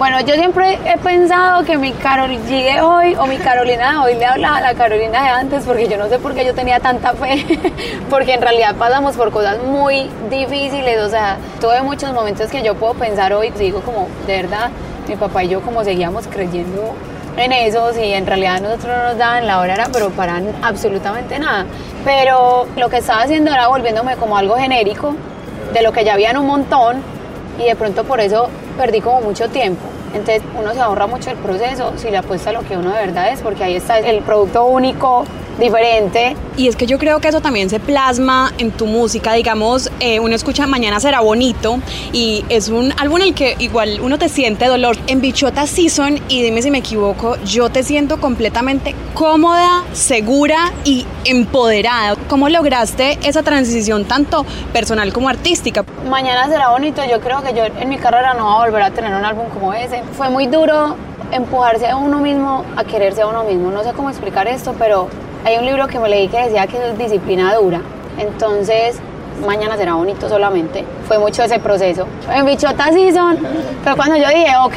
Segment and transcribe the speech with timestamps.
[0.00, 3.98] Bueno, yo siempre he pensado que mi Carol G de hoy o mi Carolina de
[3.98, 6.54] hoy le habla a la Carolina de antes porque yo no sé por qué yo
[6.54, 7.44] tenía tanta fe,
[8.08, 12.76] porque en realidad pasamos por cosas muy difíciles, o sea, tuve muchos momentos que yo
[12.76, 14.70] puedo pensar hoy, digo como, de verdad,
[15.06, 16.94] mi papá y yo como seguíamos creyendo
[17.36, 21.66] en eso, y en realidad nosotros no nos daban la hora, pero para absolutamente nada.
[22.06, 25.14] Pero lo que estaba haciendo era volviéndome como algo genérico,
[25.74, 27.02] de lo que ya habían un montón,
[27.58, 28.48] y de pronto por eso
[28.80, 29.82] perdí como mucho tiempo.
[30.14, 33.06] Entonces uno se ahorra mucho el proceso si le apuesta a lo que uno de
[33.06, 35.24] verdad es, porque ahí está el producto único,
[35.60, 36.34] diferente.
[36.56, 40.18] Y es que yo creo que eso también se plasma en tu música, digamos, eh,
[40.18, 41.80] uno escucha Mañana será bonito
[42.12, 44.96] y es un álbum en el que igual uno te siente dolor.
[45.06, 51.06] En Bichota Season, y dime si me equivoco, yo te siento completamente cómoda, segura y
[51.24, 52.16] empoderada.
[52.28, 55.84] ¿Cómo lograste esa transición tanto personal como artística?
[56.08, 58.90] Mañana será bonito, yo creo que yo en mi carrera no voy a volver a
[58.90, 60.02] tener un álbum como ese.
[60.16, 60.96] Fue muy duro
[61.32, 63.70] empujarse a uno mismo a quererse a uno mismo.
[63.70, 65.08] No sé cómo explicar esto, pero
[65.44, 67.80] hay un libro que me leí que decía que es disciplina dura.
[68.18, 69.00] Entonces,
[69.46, 70.84] mañana será bonito solamente.
[71.08, 72.06] Fue mucho ese proceso.
[72.32, 73.38] En Bichota Season
[73.82, 74.76] fue cuando yo dije, ok,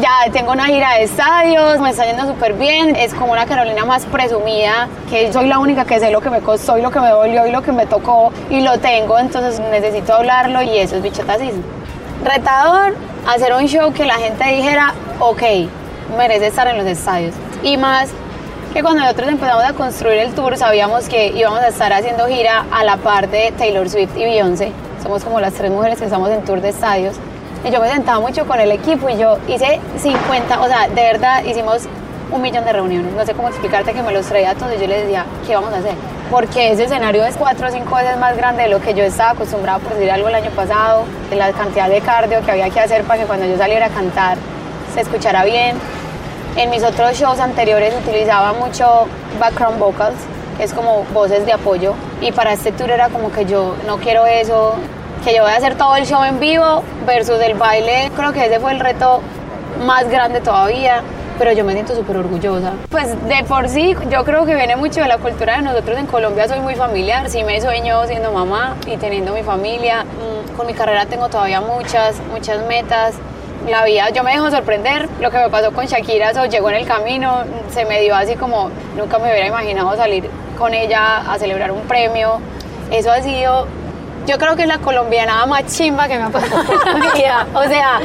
[0.00, 2.96] ya tengo una gira de estadios, me está yendo súper bien.
[2.96, 6.40] Es como una Carolina más presumida, que soy la única que sé lo que me
[6.40, 9.60] costó y lo que me dolió y lo que me tocó y lo tengo, entonces
[9.70, 11.62] necesito hablarlo y eso es Bichota Season.
[12.24, 12.94] Retador,
[13.26, 15.42] hacer un show que la gente dijera, ok,
[16.16, 17.34] merece estar en los estadios.
[17.62, 18.10] Y más
[18.72, 22.66] que cuando nosotros empezamos a construir el tour sabíamos que íbamos a estar haciendo gira
[22.70, 24.72] a la par de Taylor Swift y Beyoncé.
[25.02, 27.16] Somos como las tres mujeres que estamos en tour de estadios.
[27.64, 31.02] Y yo me sentaba mucho con el equipo y yo hice 50, o sea, de
[31.02, 31.82] verdad hicimos
[32.30, 33.12] un millón de reuniones.
[33.12, 35.72] No sé cómo explicarte que me los traía todos y yo les decía, ¿qué vamos
[35.74, 35.94] a hacer?
[36.30, 39.30] Porque ese escenario es cuatro o cinco veces más grande de lo que yo estaba
[39.30, 42.78] acostumbrado por decir algo el año pasado, de la cantidad de cardio que había que
[42.78, 44.38] hacer para que cuando yo saliera a cantar
[44.94, 45.76] se escuchara bien
[46.56, 49.06] en mis otros shows anteriores utilizaba mucho
[49.38, 50.16] background vocals,
[50.56, 51.94] que es como voces de apoyo.
[52.20, 54.74] Y para este tour era como que yo no quiero eso,
[55.24, 58.10] que yo voy a hacer todo el show en vivo versus el baile.
[58.16, 59.20] Creo que ese fue el reto
[59.84, 61.02] más grande todavía
[61.40, 62.74] pero yo me siento súper orgullosa.
[62.90, 66.04] Pues de por sí, yo creo que viene mucho de la cultura de nosotros en
[66.04, 70.04] Colombia, soy muy familiar, sí me sueño siendo mamá y teniendo mi familia.
[70.04, 73.14] Mm, con mi carrera tengo todavía muchas, muchas metas
[73.68, 75.08] la vida, yo me dejo sorprender.
[75.20, 78.36] Lo que me pasó con Shakira, eso llegó en el camino, se me dio así
[78.36, 80.28] como nunca me hubiera imaginado salir
[80.58, 82.40] con ella a celebrar un premio.
[82.90, 83.66] Eso ha sido,
[84.26, 87.46] yo creo que es la colombiana más chimba que me ha pasado en vida.
[87.54, 88.00] O sea,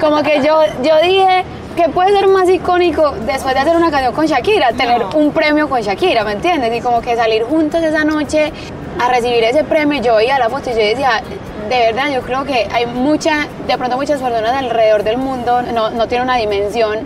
[0.00, 1.44] como que yo, yo dije
[1.76, 5.68] que puede ser más icónico después de hacer una canción con Shakira, tener un premio
[5.68, 6.74] con Shakira, ¿me entiendes?
[6.76, 8.52] Y como que salir juntos esa noche
[8.98, 11.22] a recibir ese premio, yo veía la foto y yo decía,
[11.68, 15.90] de verdad yo creo que hay mucha, de pronto muchas personas alrededor del mundo no,
[15.90, 17.00] no tienen una dimensión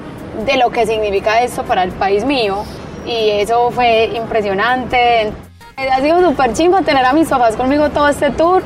[0.46, 2.64] de lo que significa esto para el país mío
[3.06, 5.32] y eso fue impresionante.
[5.76, 8.62] Ha sido súper chimba tener a mis papás conmigo todo este tour.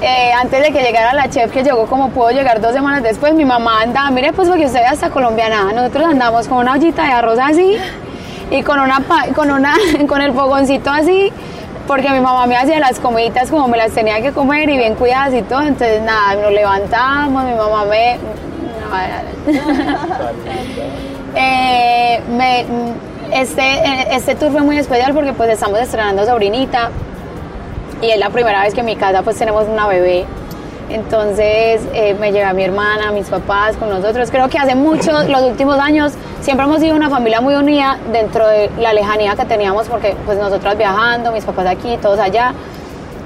[0.00, 3.34] Eh, antes de que llegara la chef que llegó como pudo llegar dos semanas después,
[3.34, 7.04] mi mamá andaba, mire pues porque usted ya está colombiana, nosotros andamos con una ollita
[7.04, 7.76] de arroz así
[8.50, 9.00] y con una
[9.32, 9.76] con una
[10.08, 11.32] con el fogoncito así
[11.92, 14.94] porque mi mamá me hacía las comiditas como me las tenía que comer y bien
[14.94, 18.16] cuidadas y todo, entonces nada, nos levantamos, mi mamá me...
[21.36, 22.64] eh, me
[23.30, 23.62] este,
[24.10, 26.88] este tour fue muy especial porque pues estamos estrenando sobrinita
[28.00, 30.24] y es la primera vez que en mi casa pues tenemos una bebé
[30.92, 34.30] entonces eh, me lleva mi hermana, mis papás con nosotros.
[34.30, 38.46] Creo que hace muchos, los últimos años, siempre hemos sido una familia muy unida dentro
[38.46, 42.52] de la lejanía que teníamos, porque pues nosotras viajando, mis papás aquí, todos allá.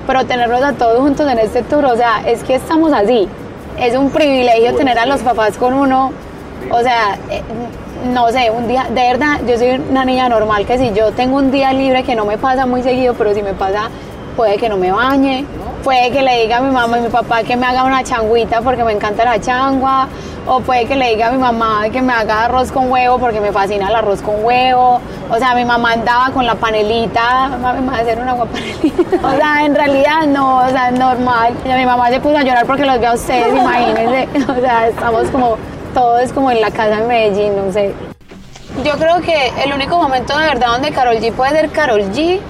[0.07, 3.29] Pero tenerlos a todos juntos en este tour, o sea, es que estamos así.
[3.81, 6.13] Es un privilegio tener a los papás con uno.
[6.71, 7.43] O sea, eh,
[8.13, 11.37] no sé, un día, de verdad, yo soy una niña normal que si yo tengo
[11.37, 13.91] un día libre que no me pasa muy seguido, pero si me pasa,
[14.37, 15.45] puede que no me bañe,
[15.87, 18.61] puede que le diga a mi mamá y mi papá que me haga una changuita
[18.61, 20.09] porque me encanta la changua,
[20.45, 23.41] o puede que le diga a mi mamá que me haga arroz con huevo porque
[23.41, 25.01] me fascina el arroz con huevo.
[25.31, 29.29] O sea, mi mamá andaba con la panelita, mami, me va a hacer una panelita.
[29.29, 31.55] O sea, en realidad no, o sea, es normal.
[31.65, 34.29] Mi mamá se puso a llorar porque los veo a ustedes, imagínense.
[34.59, 35.57] O sea, estamos como,
[35.95, 37.95] todos como en la casa en Medellín, no sé.
[38.85, 42.41] Yo creo que el único momento de verdad donde Carol G puede ser Carol G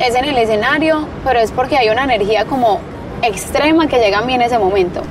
[0.00, 2.80] es en el escenario, pero es porque hay una energía como
[3.22, 5.02] extrema que llega a mí en ese momento.